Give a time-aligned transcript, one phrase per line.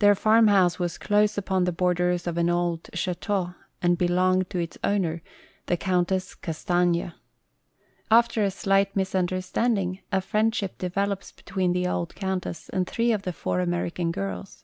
[0.00, 4.76] Their farmhouse was close upon the borders of an old chateau and belonged to its
[4.84, 5.22] owner,
[5.64, 7.12] the Countess Castaigne.
[8.10, 13.22] After a slight misunderstanding a friendship develops between the old Countess and three out of
[13.22, 14.62] the four American girls.